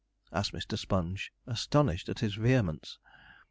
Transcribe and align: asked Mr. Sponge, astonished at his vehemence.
asked 0.33 0.51
Mr. 0.51 0.75
Sponge, 0.75 1.31
astonished 1.45 2.09
at 2.09 2.21
his 2.21 2.33
vehemence. 2.33 2.97